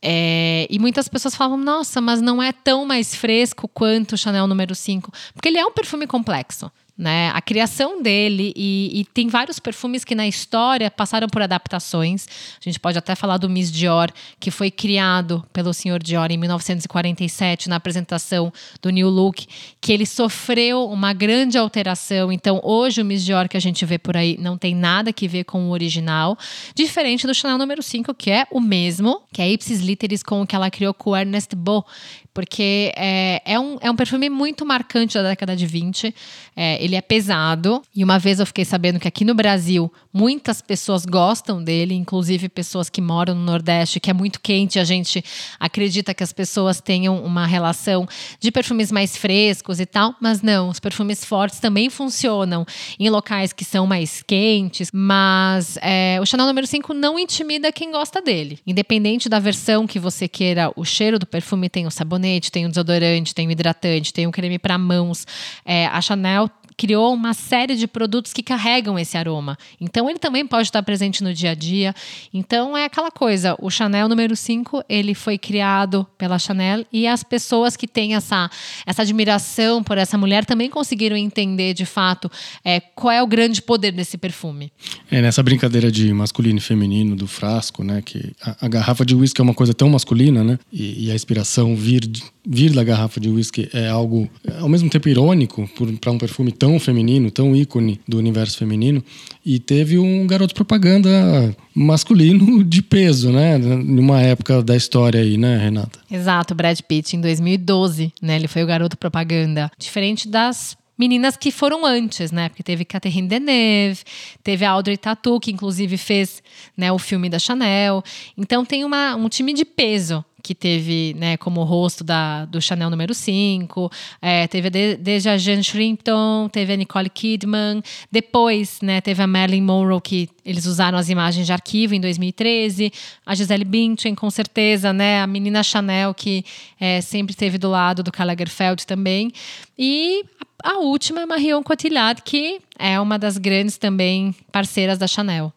É, 0.02 0.66
e 0.69 0.78
muitas 0.78 1.08
pessoas 1.08 1.34
falam, 1.34 1.56
nossa, 1.56 2.00
mas 2.00 2.20
não 2.20 2.42
é 2.42 2.52
tão 2.52 2.84
mais 2.84 3.14
fresco 3.14 3.69
quanto 3.69 4.12
o 4.12 4.19
Chanel 4.19 4.46
número 4.46 4.75
5. 4.75 5.12
Porque 5.32 5.48
ele 5.48 5.58
é 5.58 5.64
um 5.64 5.72
perfume 5.72 6.06
complexo 6.06 6.70
né? 6.96 7.31
A 7.35 7.43
criação 7.43 8.00
dele 8.00 8.52
e, 8.55 9.00
e, 9.00 9.05
tem 9.06 9.26
vários 9.26 9.58
perfumes 9.58 10.05
que 10.05 10.14
na 10.14 10.29
história 10.29 10.88
passaram 10.91 11.29
por 11.29 11.43
adaptações. 11.43 12.26
A 12.61 12.62
gente 12.64 12.79
pode 12.79 12.96
até 12.96 13.17
falar 13.17 13.37
do 13.37 13.50
Miss 13.50 13.70
Dior, 13.73 14.12
que 14.38 14.50
foi 14.50 14.70
criado 14.70 15.44
pelo 15.52 15.75
Sr. 15.75 15.99
Dior 16.00 16.31
em 16.31 16.38
1947 16.38 17.69
na 17.69 17.76
apresentação 17.76 18.52
do 18.81 18.91
New 18.91 19.08
Look, 19.08 19.44
que 19.81 19.93
ele 19.93 20.06
sofreu 20.06 20.85
uma 20.85 21.12
grande 21.12 21.58
alteração. 21.58 22.31
Então, 22.31 22.61
hoje 22.62 23.02
o 23.02 23.05
Miss 23.05 23.25
Dior 23.25 23.49
que 23.49 23.56
a 23.56 23.61
gente 23.61 23.85
vê 23.85 23.99
por 23.99 24.17
aí 24.17 24.38
não 24.40 24.56
tem 24.56 24.75
nada 24.75 25.12
que 25.12 25.26
ver 25.26 25.44
com 25.44 25.69
o 25.69 25.70
original, 25.70 26.38
diferente 26.76 27.26
do 27.26 27.35
Chanel 27.35 27.58
número 27.58 27.82
5, 27.82 28.14
que 28.14 28.31
é 28.31 28.47
o 28.52 28.61
mesmo, 28.61 29.23
que 29.32 29.43
é 29.43 29.50
Ipsis 29.50 29.81
Literis 29.81 30.23
com 30.23 30.43
o 30.43 30.47
que 30.47 30.55
ela 30.55 30.70
criou 30.70 30.94
com 30.94 31.11
o 31.11 31.17
Ernest 31.17 31.56
Beau, 31.56 31.85
porque 32.34 32.92
é, 32.96 33.40
é, 33.44 33.60
um, 33.60 33.78
é 33.81 33.88
um 33.88 33.94
perfume 33.94 34.28
muito 34.28 34.66
marcante 34.66 35.14
da 35.14 35.22
década 35.22 35.54
de 35.54 35.64
20. 35.66 36.12
É, 36.56 36.84
ele 36.84 36.96
é 36.96 37.00
pesado, 37.00 37.81
e 37.94 38.02
uma 38.02 38.19
vez 38.19 38.40
eu 38.40 38.46
fiquei 38.46 38.64
sabendo 38.64 38.98
que 38.98 39.06
aqui 39.06 39.25
no 39.25 39.34
Brasil 39.34 39.92
muitas 40.12 40.60
pessoas 40.60 41.06
gostam 41.06 41.62
dele, 41.62 41.94
inclusive 41.94 42.48
pessoas 42.48 42.88
que 42.88 43.00
moram 43.00 43.34
no 43.34 43.42
Nordeste, 43.42 44.00
que 44.00 44.10
é 44.10 44.12
muito 44.12 44.40
quente. 44.40 44.78
A 44.78 44.84
gente 44.84 45.25
acredita 45.58 46.12
que 46.12 46.25
as 46.25 46.32
pessoas 46.32 46.81
tenham 46.81 47.25
uma 47.25 47.46
relação 47.46 48.06
de 48.40 48.50
perfumes 48.50 48.90
mais 48.90 49.16
frescos 49.16 49.78
e 49.78 49.87
tal, 49.87 50.14
mas 50.20 50.42
não, 50.42 50.69
os 50.69 50.80
perfumes 50.80 51.25
fortes 51.25 51.60
também 51.60 51.88
funcionam 51.88 52.66
em 52.98 53.08
locais 53.10 53.52
que 53.52 53.64
são 53.64 53.87
mais 53.87 54.22
quentes, 54.22 54.90
mas 54.92 55.78
é, 55.80 56.19
o 56.20 56.26
Chanel 56.26 56.46
número 56.46 56.66
5 56.66 56.92
não 56.94 57.16
intimida 57.16 57.70
quem 57.70 57.92
gosta 57.92 58.20
dele. 58.20 58.58
Independente 58.66 59.28
da 59.28 59.38
versão 59.38 59.87
que 59.87 60.00
você 60.00 60.26
queira, 60.26 60.72
o 60.75 60.84
cheiro 60.84 61.19
do 61.19 61.26
perfume 61.26 61.69
tem 61.69 61.87
o 61.87 61.90
sabonete 61.90 62.24
sabonete, 62.25 62.50
tem 62.50 62.65
o 62.65 62.69
desodorante, 62.69 63.35
tem 63.35 63.47
o 63.47 63.50
hidratante, 63.50 64.12
tem 64.12 64.26
o 64.26 64.32
creme 64.32 64.59
para 64.59 64.79
mãos. 64.79 65.26
É, 65.65 65.87
a 65.87 66.00
Chanel 66.00 66.50
criou 66.76 67.12
uma 67.12 67.35
série 67.35 67.76
de 67.76 67.87
produtos 67.87 68.32
que 68.32 68.43
carregam 68.43 68.99
esse 68.99 69.17
aroma. 69.17 69.56
Então 69.81 70.09
ele 70.09 70.19
também 70.19 70.47
pode 70.47 70.69
estar 70.69 70.82
presente 70.82 71.23
no 71.23 71.32
dia 71.32 71.50
a 71.50 71.55
dia. 71.55 71.94
Então 72.32 72.76
é 72.76 72.85
aquela 72.85 73.11
coisa, 73.11 73.56
o 73.61 73.71
Chanel 73.71 74.09
número 74.09 74.35
5, 74.35 74.85
ele 74.88 75.15
foi 75.15 75.38
criado 75.38 76.06
pela 76.19 76.38
Chanel 76.38 76.85
e 76.93 77.06
as 77.06 77.23
pessoas 77.23 77.76
que 77.76 77.87
têm 77.87 78.15
essa, 78.15 78.50
essa 78.87 79.03
admiração 79.03 79.82
por 79.82 79.99
essa 79.99 80.19
mulher 80.19 80.44
também 80.44 80.71
conseguiram 80.71 81.17
entender 81.17 81.75
de 81.75 81.87
fato 81.87 82.31
é, 82.65 82.81
qual 82.81 83.12
é 83.12 83.23
o 83.23 83.26
grande 83.26 83.62
poder 83.62 83.93
desse 83.93 84.19
perfume. 84.19 84.73
É 85.11 85.21
nessa 85.21 85.43
brincadeira 85.43 85.91
de 85.91 86.12
masculino 86.12 86.59
e 86.59 86.62
feminino 86.62 87.17
do 87.17 87.26
frasco, 87.26 87.82
né, 87.82 88.03
que 88.03 88.32
a, 88.43 88.67
a 88.67 88.69
garrafa 88.69 89.05
de 89.05 89.15
uísque 89.15 89.41
é 89.41 89.44
uma 89.44 89.55
coisa 89.55 89.75
tão 89.75 89.88
masculina, 89.88 90.43
né, 90.43 90.59
e, 90.73 91.06
e 91.06 91.11
a 91.11 91.15
inspiração 91.15 91.75
vir 91.76 92.06
de, 92.06 92.23
vir 92.46 92.73
da 92.73 92.85
garrafa 92.85 93.19
de 93.19 93.29
whisky 93.29 93.69
é 93.73 93.88
algo 93.88 94.29
ao 94.61 94.69
mesmo 94.69 94.91
tempo 94.91 95.08
irônico 95.08 95.69
para 96.00 96.11
um 96.11 96.19
perfume 96.19 96.52
tão 96.52 96.79
feminino, 96.79 97.31
tão 97.31 97.56
ícone 97.56 98.00
do 98.06 98.19
universo 98.19 98.58
feminino, 98.58 99.02
e 99.44 99.58
teve 99.58 99.99
um 99.99 100.26
garoto 100.26 100.55
propaganda 100.55 101.54
masculino 101.75 102.62
de 102.64 102.83
peso, 102.83 103.30
né, 103.30 103.57
numa 103.59 104.21
época 104.21 104.62
da 104.62 104.76
história 104.76 105.21
aí, 105.21 105.37
né, 105.37 105.57
Renata? 105.57 105.99
Exato, 106.11 106.54
Brad 106.54 106.78
Pitt 106.80 107.16
em 107.16 107.21
2012, 107.21 108.12
né, 108.21 108.37
ele 108.37 108.49
foi 108.49 108.62
o 108.62 108.66
garoto 108.66 108.97
propaganda, 108.97 109.71
diferente 109.78 110.28
das 110.28 110.76
meninas 110.97 111.37
que 111.37 111.50
foram 111.50 111.85
antes, 111.85 112.30
né? 112.30 112.49
Porque 112.49 112.62
teve 112.62 112.85
Catherine 112.85 113.26
Deneuve, 113.26 114.00
teve 114.45 114.64
a 114.64 114.71
Audrey 114.71 114.97
Tautou, 114.97 115.40
que 115.40 115.50
inclusive 115.50 115.97
fez 115.97 116.40
né, 116.76 116.92
o 116.92 117.00
filme 117.00 117.28
da 117.28 117.38
Chanel. 117.38 118.02
Então 118.38 118.64
tem 118.64 118.85
uma, 118.85 119.16
um 119.16 119.28
time 119.28 119.52
de 119.52 119.64
peso 119.64 120.25
que 120.44 120.54
teve 120.54 121.16
né, 121.18 121.38
como 121.38 121.64
rosto 121.64 122.04
da, 122.04 122.44
do 122.44 122.60
Chanel 122.60 122.90
número 122.90 123.14
5, 123.14 123.90
é, 124.20 124.46
teve 124.46 124.68
desde 124.68 125.30
a 125.30 125.38
Jean 125.38 125.62
Shrimpton, 125.62 126.50
teve 126.52 126.74
a 126.74 126.76
Nicole 126.76 127.08
Kidman, 127.08 127.82
depois 128.12 128.78
né, 128.82 129.00
teve 129.00 129.22
a 129.22 129.26
Marilyn 129.26 129.62
Monroe, 129.62 130.02
que 130.02 130.28
eles 130.44 130.66
usaram 130.66 130.98
as 130.98 131.08
imagens 131.08 131.46
de 131.46 131.52
arquivo 131.52 131.94
em 131.94 132.00
2013, 132.00 132.92
a 133.24 133.34
Gisele 133.34 133.64
Bündchen, 133.64 134.14
com 134.14 134.28
certeza, 134.28 134.92
né, 134.92 135.22
a 135.22 135.26
menina 135.26 135.62
Chanel, 135.62 136.12
que 136.12 136.44
é, 136.78 137.00
sempre 137.00 137.32
esteve 137.32 137.56
do 137.56 137.70
lado 137.70 138.02
do 138.02 138.12
Karl 138.12 138.28
Lagerfeld 138.28 138.86
também, 138.86 139.32
e 139.78 140.26
a 140.62 140.76
última 140.80 141.22
é 141.22 141.26
Marion 141.26 141.62
Cotillard, 141.62 142.20
que 142.22 142.60
é 142.78 143.00
uma 143.00 143.18
das 143.18 143.38
grandes 143.38 143.78
também 143.78 144.34
parceiras 144.52 144.98
da 144.98 145.06
Chanel. 145.06 145.50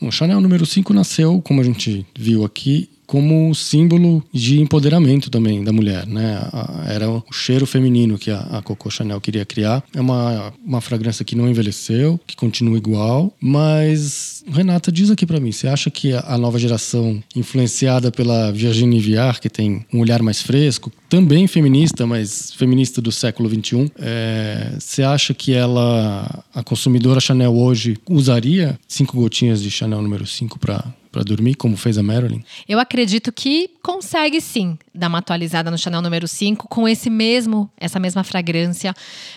O 0.00 0.12
Chanel 0.12 0.40
número 0.40 0.64
5 0.64 0.92
nasceu, 0.92 1.42
como 1.42 1.60
a 1.60 1.64
gente 1.64 2.06
viu 2.16 2.44
aqui, 2.44 2.88
como 3.10 3.52
símbolo 3.56 4.22
de 4.32 4.60
empoderamento 4.60 5.30
também 5.30 5.64
da 5.64 5.72
mulher, 5.72 6.06
né? 6.06 6.48
Era 6.86 7.10
o 7.10 7.24
cheiro 7.32 7.66
feminino 7.66 8.16
que 8.16 8.30
a, 8.30 8.62
Coco 8.62 8.88
Chanel 8.88 9.20
queria 9.20 9.44
criar. 9.44 9.82
É 9.92 10.00
uma, 10.00 10.52
uma 10.64 10.80
fragrância 10.80 11.24
que 11.24 11.34
não 11.34 11.50
envelheceu, 11.50 12.20
que 12.24 12.36
continua 12.36 12.78
igual, 12.78 13.34
mas 13.40 14.44
Renata 14.48 14.92
diz 14.92 15.10
aqui 15.10 15.26
para 15.26 15.40
mim, 15.40 15.50
você 15.50 15.66
acha 15.66 15.90
que 15.90 16.12
a 16.12 16.38
nova 16.38 16.56
geração 16.56 17.20
influenciada 17.34 18.12
pela 18.12 18.52
Virginie 18.52 19.00
Viard, 19.00 19.40
que 19.40 19.50
tem 19.50 19.84
um 19.92 19.98
olhar 19.98 20.22
mais 20.22 20.40
fresco, 20.40 20.92
também 21.08 21.48
feminista, 21.48 22.06
mas 22.06 22.52
feminista 22.52 23.02
do 23.02 23.10
século 23.10 23.48
21, 23.48 23.90
é, 23.98 24.76
você 24.78 25.02
acha 25.02 25.34
que 25.34 25.52
ela, 25.52 26.44
a 26.54 26.62
consumidora 26.62 27.18
Chanel 27.18 27.56
hoje, 27.56 27.98
usaria 28.08 28.78
cinco 28.86 29.16
gotinhas 29.16 29.60
de 29.60 29.68
Chanel 29.68 30.00
número 30.00 30.24
5 30.24 30.60
para 30.60 30.84
para 31.10 31.22
dormir, 31.22 31.54
como 31.54 31.76
fez 31.76 31.98
a 31.98 32.02
Marilyn? 32.02 32.42
Eu 32.68 32.78
acredito 32.78 33.32
que 33.32 33.70
consegue 33.82 34.40
sim 34.40 34.78
dar 35.00 35.08
uma 35.08 35.18
atualizada 35.18 35.70
no 35.70 35.78
Chanel 35.78 36.02
número 36.02 36.28
5 36.28 36.68
com 36.68 36.88
esse 36.88 37.10
mesmo, 37.10 37.68
essa 37.76 37.98
mesma 37.98 38.22
fragrância, 38.22 38.94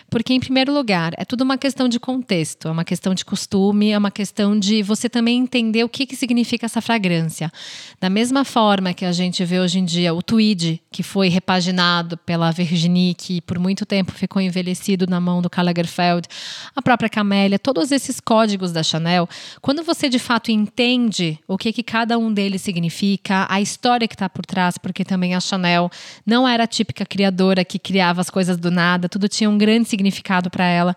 porque 0.10 0.34
em 0.34 0.39
primeiro 0.39 0.72
lugar, 0.72 1.13
é 1.17 1.25
tudo 1.25 1.41
uma 1.41 1.58
questão 1.58 1.88
de 1.88 2.00
contexto, 2.00 2.67
é 2.67 2.72
uma 2.72 2.84
questão 2.84 3.15
de 3.15 3.25
costume, 3.25 3.89
é 3.89 3.98
uma 3.98 4.12
questão 4.12 4.60
de 4.60 4.84
você 4.84 5.10
também 5.10 5.39
entender 5.39 5.84
o 5.84 5.89
que, 5.89 6.05
que 6.05 6.15
significa 6.15 6.65
essa 6.65 6.82
fragrância. 6.82 7.51
Da 8.00 8.10
mesma 8.10 8.46
forma 8.46 8.93
que 8.93 9.05
a 9.05 9.12
gente 9.12 9.43
vê 9.43 9.60
hoje 9.60 9.79
em 9.79 9.86
dia 9.86 10.13
o 10.13 10.22
tweed, 10.22 10.82
que 10.91 11.01
foi 11.01 11.29
repaginado 11.29 12.17
pela 12.17 12.51
Virginie, 12.51 13.15
que 13.15 13.41
por 13.41 13.58
muito 13.58 13.86
tempo 13.86 14.12
ficou 14.12 14.41
envelhecido 14.41 15.08
na 15.08 15.20
mão 15.20 15.41
do 15.41 15.50
Karl 15.50 15.65
Lagerfeld, 15.67 16.27
a 16.75 16.82
própria 16.82 17.10
Camélia, 17.10 17.58
todos 17.58 17.91
esses 17.91 18.20
códigos 18.20 18.72
da 18.72 18.84
Chanel, 18.84 19.27
quando 19.62 19.82
você 19.84 20.10
de 20.10 20.20
fato 20.20 20.51
entende 20.51 21.39
o 21.48 21.58
que, 21.58 21.72
que 21.72 21.84
cada 21.84 22.17
um 22.17 22.32
deles 22.34 22.62
significa, 22.62 23.48
a 23.50 23.62
história 23.62 24.08
que 24.08 24.15
está 24.15 24.29
por 24.29 24.46
trás, 24.46 24.77
porque 24.77 25.05
também 25.05 25.34
a 25.34 25.39
Chanel 25.53 25.89
não 26.25 26.48
era 26.48 26.63
a 26.63 26.67
típica 26.67 27.05
criadora 27.05 27.63
que 27.63 27.77
criava 27.79 28.22
as 28.22 28.29
coisas 28.29 28.57
do 28.57 28.72
nada, 28.72 29.07
tudo 29.07 29.27
tinha 29.27 29.50
um 29.50 29.57
grande 29.57 29.88
significado 29.88 30.50
para 30.50 30.65
ela. 30.65 30.95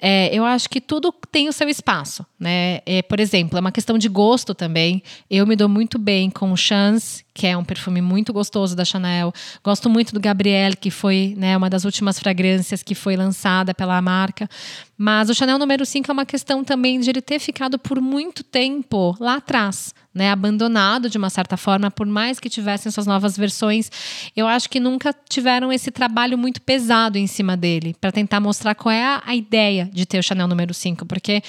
É, 0.00 0.34
eu 0.34 0.44
acho 0.44 0.68
que 0.68 0.80
tudo 0.80 1.12
tem 1.30 1.48
o 1.48 1.52
seu 1.52 1.68
espaço, 1.68 2.24
né? 2.38 2.80
É, 2.86 3.02
por 3.02 3.20
exemplo, 3.20 3.58
é 3.58 3.60
uma 3.60 3.72
questão 3.72 3.98
de 3.98 4.08
gosto 4.08 4.54
também. 4.54 5.02
Eu 5.30 5.46
me 5.46 5.54
dou 5.54 5.68
muito 5.68 5.98
bem 5.98 6.30
com 6.30 6.52
o 6.52 6.56
Chance, 6.56 7.24
que 7.34 7.46
é 7.46 7.56
um 7.56 7.64
perfume 7.64 8.00
muito 8.00 8.32
gostoso 8.32 8.74
da 8.74 8.84
Chanel. 8.84 9.32
Gosto 9.62 9.88
muito 9.90 10.12
do 10.12 10.20
Gabrielle, 10.20 10.76
que 10.76 10.90
foi 10.90 11.34
né, 11.36 11.56
uma 11.56 11.68
das 11.68 11.84
últimas 11.84 12.18
fragrâncias 12.18 12.82
que 12.82 12.94
foi 12.94 13.16
lançada 13.16 13.74
pela 13.74 14.00
marca. 14.00 14.48
Mas 15.02 15.30
o 15.30 15.34
Chanel 15.34 15.58
número 15.58 15.86
5 15.86 16.10
é 16.10 16.12
uma 16.12 16.26
questão 16.26 16.62
também 16.62 17.00
de 17.00 17.08
ele 17.08 17.22
ter 17.22 17.38
ficado 17.38 17.78
por 17.78 18.00
muito 18.02 18.44
tempo 18.44 19.16
lá 19.18 19.36
atrás, 19.36 19.94
né, 20.14 20.30
abandonado 20.30 21.08
de 21.08 21.16
uma 21.16 21.30
certa 21.30 21.56
forma, 21.56 21.90
por 21.90 22.06
mais 22.06 22.38
que 22.38 22.50
tivessem 22.50 22.92
suas 22.92 23.06
novas 23.06 23.34
versões, 23.34 23.90
eu 24.36 24.46
acho 24.46 24.68
que 24.68 24.78
nunca 24.78 25.14
tiveram 25.26 25.72
esse 25.72 25.90
trabalho 25.90 26.36
muito 26.36 26.60
pesado 26.60 27.16
em 27.16 27.26
cima 27.26 27.56
dele, 27.56 27.96
para 27.98 28.12
tentar 28.12 28.40
mostrar 28.40 28.74
qual 28.74 28.92
é 28.92 29.02
a, 29.02 29.22
a, 29.24 29.34
ideia 29.34 29.89
de 29.92 30.06
ter 30.06 30.18
o 30.18 30.22
Chanel 30.22 30.48
número 30.48 30.72
5, 30.72 31.04
porque, 31.06 31.42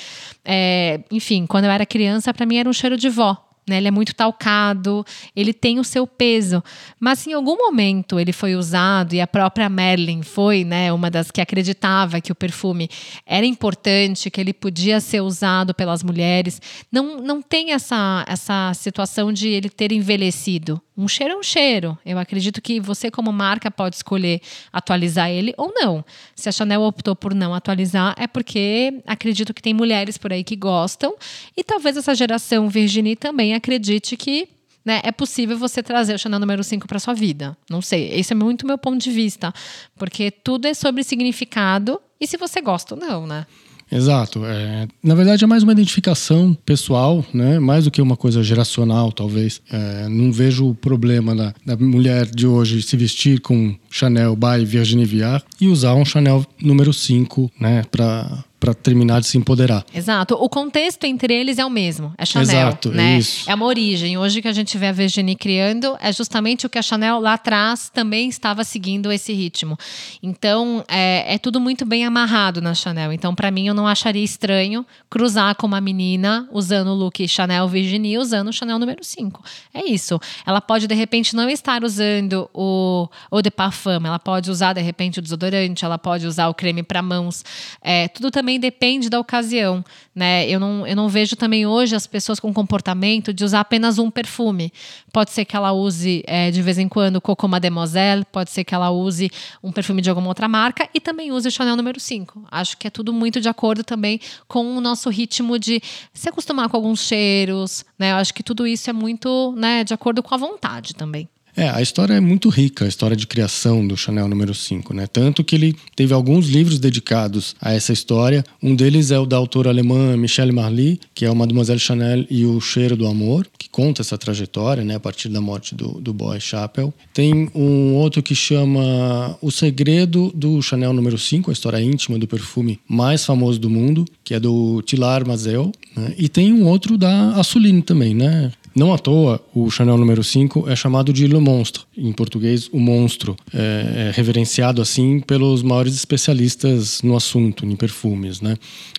é, 0.44 1.02
enfim, 1.12 1.46
quando 1.46 1.66
eu 1.66 1.72
era 1.72 1.86
criança, 1.86 2.34
para 2.34 2.46
mim 2.46 2.58
era 2.58 2.70
um 2.70 2.74
cheiro 2.74 2.98
de 2.98 3.10
vó, 3.10 3.51
né? 3.72 3.78
Ele 3.78 3.88
é 3.88 3.92
muito 3.92 4.14
talcado, 4.14 5.04
ele 5.36 5.54
tem 5.54 5.80
o 5.80 5.84
seu 5.84 6.06
peso. 6.06 6.62
Mas 7.00 7.26
em 7.26 7.34
algum 7.34 7.58
momento 7.58 8.20
ele 8.20 8.34
foi 8.34 8.56
usado, 8.56 9.14
e 9.14 9.22
a 9.22 9.26
própria 9.26 9.70
Merlin 9.70 10.22
foi 10.22 10.64
né, 10.64 10.92
uma 10.92 11.10
das 11.10 11.32
que 11.32 11.42
acreditava 11.42 12.22
que 12.22 12.32
o 12.32 12.36
perfume 12.36 12.90
era 13.26 13.46
importante, 13.46 14.30
que 14.30 14.40
ele 14.40 14.54
podia 14.54 15.00
ser 15.00 15.22
usado 15.22 15.74
pelas 15.74 16.04
mulheres, 16.04 16.62
não, 16.92 17.18
não 17.18 17.42
tem 17.42 17.72
essa, 17.72 18.26
essa 18.28 18.74
situação 18.74 19.32
de 19.32 19.48
ele 19.48 19.70
ter 19.70 19.92
envelhecido. 19.92 20.82
Um 20.98 21.08
cheiro 21.08 21.34
é 21.34 21.38
um 21.38 21.42
cheiro. 21.42 21.98
Eu 22.06 22.20
acredito 22.20 22.62
que 22.62 22.80
você, 22.80 23.10
como 23.10 23.32
marca, 23.32 23.72
pode 23.72 23.96
escolher 23.96 24.42
atualizar 24.72 25.32
ele 25.32 25.54
ou 25.58 25.74
não. 25.74 26.06
Se 26.36 26.50
a 26.50 26.52
Chanel 26.52 26.82
optou 26.84 27.16
por 27.16 27.34
não 27.34 27.56
atualizar, 27.56 28.14
é 28.20 28.28
porque 28.28 29.02
acredito 29.08 29.54
que 29.54 29.62
tem 29.62 29.74
mulheres 29.74 30.18
por 30.18 30.32
aí 30.32 30.44
que 30.44 30.56
gostam, 30.56 31.16
e 31.56 31.64
talvez 31.64 31.98
essa 31.98 32.14
geração 32.14 32.70
Virginie 32.70 33.16
também 33.16 33.54
acredite 33.62 34.18
que 34.18 34.50
né, 34.84 35.00
é 35.04 35.12
possível 35.12 35.58
você 35.58 35.84
trazer 35.84 36.16
o 36.16 36.20
Chanel 36.20 36.40
número 36.40 36.64
5 36.64 36.88
para 36.88 37.00
sua 37.00 37.14
vida. 37.14 37.56
Não 37.70 37.82
sei, 37.82 38.12
esse 38.14 38.34
é 38.34 38.36
muito 38.36 38.66
meu 38.66 38.78
ponto 38.78 38.98
de 38.98 39.12
vista, 39.12 39.54
porque 39.96 40.32
tudo 40.32 40.68
é 40.68 40.74
sobre 40.74 41.04
significado 41.04 42.02
e 42.20 42.26
se 42.26 42.36
você 42.36 42.62
gosta 42.62 42.96
ou 42.96 43.02
não, 43.02 43.28
né? 43.28 43.46
Exato. 43.92 44.46
É, 44.46 44.88
na 45.04 45.14
verdade, 45.14 45.44
é 45.44 45.48
mais 45.48 45.64
uma 45.64 45.74
identificação 45.74 46.58
pessoal, 46.66 47.26
né? 47.34 47.60
mais 47.60 47.84
do 47.84 47.92
que 47.92 48.02
uma 48.02 48.16
coisa 48.16 48.42
geracional, 48.42 49.12
talvez. 49.12 49.62
É, 49.70 50.08
não 50.08 50.32
vejo 50.32 50.70
o 50.70 50.74
problema 50.74 51.36
da, 51.36 51.54
da, 51.66 51.76
mulher 51.76 52.26
de 52.26 52.48
hoje 52.48 52.82
se 52.82 52.96
vestir 52.96 53.42
com 53.42 53.76
Chanel 53.90 54.34
by 54.34 54.64
Virginie 54.64 55.06
Viard 55.06 55.44
e 55.60 55.68
usar 55.68 55.94
um 55.96 56.06
Chanel 56.06 56.46
número 56.62 56.94
5 56.94 57.52
né? 57.60 57.84
para 57.92 58.46
para 58.62 58.76
terminar 58.76 59.20
de 59.22 59.26
se 59.26 59.40
empoderar. 59.40 59.84
Exato. 59.92 60.36
O 60.36 60.48
contexto 60.48 61.04
entre 61.06 61.34
eles 61.34 61.58
é 61.58 61.66
o 61.66 61.70
mesmo. 61.70 62.14
É 62.16 62.24
Chanel. 62.24 62.68
Exato, 62.68 62.90
né? 62.92 63.16
É, 63.16 63.18
isso. 63.18 63.50
é 63.50 63.56
uma 63.56 63.66
origem. 63.66 64.20
Hoje 64.20 64.40
que 64.40 64.48
a 64.48 64.54
gente 64.54 64.78
vê 64.78 64.86
a 64.86 64.92
Virginie 64.92 65.36
criando 65.36 65.98
é 66.00 66.14
justamente 66.14 66.68
o 66.68 66.70
que 66.70 66.78
a 66.78 66.82
Chanel 66.84 67.20
lá 67.20 67.34
atrás 67.34 67.90
também 67.90 68.30
estava 68.30 68.64
seguindo 68.64 69.12
esse 69.12 69.34
ritmo. 69.34 69.76
Então 70.22 70.86
é, 70.88 71.34
é 71.34 71.38
tudo 71.40 71.60
muito 71.60 71.88
bem 71.88 72.06
amarrado 72.06 72.62
na 72.62 72.76
Chanel. 72.76 73.12
Então 73.12 73.34
para 73.34 73.50
mim 73.50 73.66
eu 73.68 73.74
não 73.74 73.88
acharia 73.88 74.24
estranho 74.24 74.86
cruzar 75.10 75.56
com 75.56 75.66
uma 75.66 75.82
menina 75.82 76.48
usando 76.52 76.90
o 76.90 76.94
look 76.94 77.28
Chanel 77.28 77.68
Virginie 77.68 78.20
usando 78.20 78.50
o 78.50 78.54
Chanel 78.54 78.78
número 78.78 79.04
5. 79.04 79.44
É 79.74 79.90
isso. 79.90 80.20
Ela 80.46 80.62
pode 80.62 80.86
de 80.86 80.94
repente 80.94 81.36
não 81.36 81.50
estar 81.50 81.84
usando 81.84 82.48
o 82.54 83.08
o 83.32 83.42
de 83.42 83.50
parfum, 83.50 84.06
ela 84.06 84.20
pode 84.20 84.52
usar 84.52 84.74
de 84.74 84.82
repente 84.82 85.18
o 85.18 85.22
desodorante, 85.22 85.84
ela 85.84 85.98
pode 85.98 86.28
usar 86.28 86.48
o 86.48 86.54
creme 86.54 86.84
para 86.84 87.02
mãos. 87.02 87.44
É, 87.82 88.08
tudo 88.08 88.30
também 88.30 88.51
também 88.52 88.60
depende 88.60 89.10
da 89.10 89.20
ocasião, 89.20 89.84
né? 90.14 90.50
Eu 90.50 90.60
não, 90.60 90.86
eu 90.86 90.96
não 90.96 91.08
vejo 91.08 91.36
também 91.36 91.66
hoje 91.66 91.96
as 91.96 92.06
pessoas 92.06 92.40
com 92.40 92.54
comportamento 92.54 93.34
de 93.34 93.46
usar 93.46 93.62
apenas 93.62 93.98
um 93.98 94.12
perfume. 94.12 94.74
Pode 95.14 95.32
ser 95.32 95.46
que 95.46 95.56
ela 95.56 95.72
use 95.72 96.24
é, 96.28 96.52
de 96.52 96.62
vez 96.62 96.78
em 96.78 96.90
quando 96.90 97.22
Coco 97.22 97.48
Mademoiselle, 97.48 98.26
pode 98.26 98.52
ser 98.52 98.64
que 98.64 98.76
ela 98.76 98.90
use 98.90 99.30
um 99.64 99.72
perfume 99.72 100.02
de 100.02 100.10
alguma 100.10 100.28
outra 100.28 100.48
marca 100.48 100.90
e 100.94 101.00
também 101.00 101.32
use 101.32 101.50
Chanel 101.50 101.78
número 101.78 102.00
5. 102.00 102.48
Acho 102.52 102.78
que 102.78 102.88
é 102.88 102.90
tudo 102.90 103.14
muito 103.14 103.40
de 103.40 103.48
acordo 103.48 103.84
também 103.84 104.20
com 104.48 104.76
o 104.76 104.82
nosso 104.82 105.10
ritmo 105.10 105.58
de 105.58 105.82
se 106.14 106.28
acostumar 106.28 106.68
com 106.68 106.76
alguns 106.76 107.02
cheiros, 107.02 107.86
né? 107.98 108.12
Eu 108.12 108.16
acho 108.16 108.34
que 108.34 108.44
tudo 108.44 108.68
isso 108.68 108.90
é 108.90 108.94
muito, 108.94 109.54
né, 109.56 109.84
de 109.84 109.94
acordo 109.94 110.22
com 110.22 110.34
a 110.34 110.38
vontade 110.38 110.94
também. 110.94 111.30
É, 111.56 111.70
a 111.70 111.82
história 111.82 112.14
é 112.14 112.20
muito 112.20 112.50
rica, 112.50 112.86
a 112.86 112.88
história 112.88 113.16
de 113.16 113.28
criação 113.28 113.86
do 113.86 113.98
Chanel 113.98 114.28
número 114.28 114.54
5, 114.54 114.94
né? 114.94 115.08
Tanto 115.08 115.44
que 115.44 115.56
ele 115.56 115.76
teve 115.96 116.14
alguns 116.14 116.48
livros 116.48 116.80
dedicados 116.80 117.56
a 117.62 117.74
essa 117.74 117.92
história. 117.92 118.44
Um 118.62 118.76
deles 118.76 119.12
é 119.12 119.20
o 119.20 119.26
da 119.26 119.38
autora 119.38 119.70
alemã 119.70 120.16
Michelle 120.16 120.52
Marly, 120.52 121.00
que 121.14 121.26
é 121.26 121.32
o 121.32 121.36
Mademoiselle 121.36 121.80
Chanel 121.80 122.26
e 122.30 122.46
o 122.46 122.60
Cheiro 122.62 122.96
do 122.96 123.08
Amor, 123.08 123.48
que 123.58 123.70
conta 123.70 124.02
essa 124.02 124.18
trajetória, 124.18 124.84
né, 124.84 124.96
a 124.96 125.00
partir 125.00 125.30
da 125.30 125.42
morte 125.42 125.76
do, 125.76 126.00
do 126.02 126.14
Boy 126.14 126.40
Chappell. 126.40 126.94
Tem 127.14 127.50
um 127.54 127.94
outro 127.96 128.24
que 128.24 128.36
chama 128.36 129.38
O 129.42 129.52
Segredo 129.52 130.32
do 130.34 130.62
Chanel 130.62 130.94
número 130.94 131.18
5, 131.18 131.50
a 131.50 131.54
história 131.54 131.82
íntima 131.82 132.18
do 132.18 132.28
perfume 132.28 132.80
mais 132.88 133.26
famoso 133.26 133.60
do 133.60 133.70
mundo, 133.70 134.06
que 134.24 134.34
é 134.34 134.40
do 134.40 134.82
Tilar 134.84 135.28
Mazel. 135.28 135.72
Né? 135.96 136.14
E 136.18 136.30
tem 136.30 136.54
um 136.54 136.66
outro 136.66 136.98
da 136.98 137.32
Assoline 137.36 137.82
também, 137.82 138.14
né? 138.14 138.52
Não 138.74 138.94
à 138.94 138.98
toa, 138.98 139.42
o 139.54 139.70
Chanel 139.70 139.98
número 139.98 140.24
5 140.24 140.70
é 140.70 140.76
chamado 140.76 141.12
de 141.12 141.28
Le 141.28 141.40
Monstre, 141.40 141.84
em 141.98 142.14
português, 142.14 142.70
o 142.72 142.80
monstro, 142.80 143.36
é, 143.54 144.08
é 144.08 144.12
reverenciado 144.16 144.82
assim 144.82 145.20
pelos 145.20 145.62
maiores 145.62 145.94
especialistas 145.94 147.02
no 147.02 147.16
assunto, 147.16 147.66
em 147.66 147.76
perfumes, 147.76 148.40
né? 148.40 148.56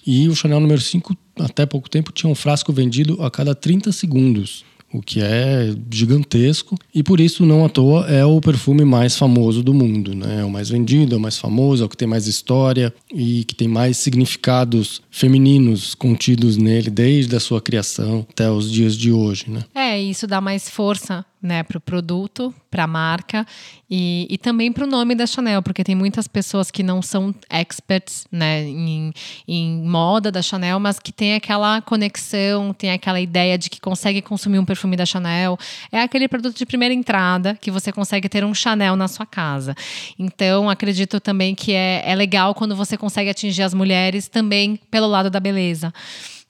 E 0.06 0.28
o 0.28 0.36
Chanel 0.36 0.60
número 0.60 0.80
5, 0.80 1.16
até 1.38 1.64
pouco 1.64 1.88
tempo, 1.88 2.12
tinha 2.12 2.30
um 2.30 2.34
frasco 2.34 2.72
vendido 2.72 3.22
a 3.22 3.30
cada 3.30 3.54
30 3.54 3.90
segundos 3.92 4.64
o 4.92 5.00
que 5.00 5.20
é 5.20 5.74
gigantesco 5.90 6.76
e 6.94 7.02
por 7.02 7.20
isso 7.20 7.46
não 7.46 7.64
à 7.64 7.68
toa 7.68 8.06
é 8.08 8.24
o 8.24 8.40
perfume 8.40 8.84
mais 8.84 9.16
famoso 9.16 9.62
do 9.62 9.72
mundo, 9.72 10.14
né? 10.14 10.40
É 10.40 10.44
o 10.44 10.50
mais 10.50 10.68
vendido, 10.68 11.14
é 11.14 11.18
o 11.18 11.20
mais 11.20 11.38
famoso, 11.38 11.82
é 11.82 11.86
o 11.86 11.88
que 11.88 11.96
tem 11.96 12.08
mais 12.08 12.26
história 12.26 12.92
e 13.12 13.44
que 13.44 13.54
tem 13.54 13.68
mais 13.68 13.96
significados 13.96 15.02
femininos 15.10 15.94
contidos 15.94 16.56
nele 16.56 16.90
desde 16.90 17.34
a 17.34 17.40
sua 17.40 17.60
criação 17.60 18.26
até 18.30 18.50
os 18.50 18.70
dias 18.70 18.96
de 18.96 19.10
hoje, 19.10 19.46
né? 19.48 19.64
É, 19.74 20.00
isso 20.00 20.26
dá 20.26 20.40
mais 20.40 20.68
força 20.68 21.24
né, 21.42 21.62
para 21.62 21.76
o 21.76 21.80
produto, 21.80 22.54
para 22.70 22.84
a 22.84 22.86
marca 22.86 23.44
e, 23.90 24.26
e 24.30 24.38
também 24.38 24.72
para 24.72 24.84
o 24.84 24.86
nome 24.86 25.14
da 25.14 25.26
Chanel, 25.26 25.60
porque 25.62 25.82
tem 25.82 25.94
muitas 25.94 26.28
pessoas 26.28 26.70
que 26.70 26.82
não 26.82 27.02
são 27.02 27.34
experts 27.50 28.26
né, 28.30 28.62
em, 28.62 29.12
em 29.48 29.82
moda 29.82 30.30
da 30.30 30.40
Chanel, 30.40 30.78
mas 30.78 30.98
que 30.98 31.12
tem 31.12 31.34
aquela 31.34 31.82
conexão, 31.82 32.72
tem 32.72 32.92
aquela 32.92 33.20
ideia 33.20 33.58
de 33.58 33.68
que 33.68 33.80
consegue 33.80 34.22
consumir 34.22 34.58
um 34.58 34.64
perfume 34.64 34.96
da 34.96 35.04
Chanel. 35.04 35.58
É 35.90 36.00
aquele 36.00 36.28
produto 36.28 36.56
de 36.56 36.64
primeira 36.64 36.94
entrada 36.94 37.58
que 37.60 37.70
você 37.70 37.92
consegue 37.92 38.28
ter 38.28 38.44
um 38.44 38.54
Chanel 38.54 38.94
na 38.94 39.08
sua 39.08 39.26
casa. 39.26 39.74
Então, 40.18 40.70
acredito 40.70 41.18
também 41.20 41.54
que 41.54 41.72
é, 41.72 42.02
é 42.06 42.14
legal 42.14 42.54
quando 42.54 42.76
você 42.76 42.96
consegue 42.96 43.30
atingir 43.30 43.62
as 43.62 43.74
mulheres 43.74 44.28
também 44.28 44.78
pelo 44.90 45.08
lado 45.08 45.28
da 45.28 45.40
beleza. 45.40 45.92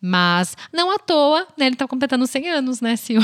Mas 0.04 0.56
não 0.72 0.90
à 0.92 0.98
toa, 0.98 1.46
né, 1.56 1.66
ele 1.66 1.76
está 1.76 1.86
completando 1.86 2.26
100 2.26 2.48
anos, 2.48 2.80
né, 2.80 2.96
Sil? 2.98 3.22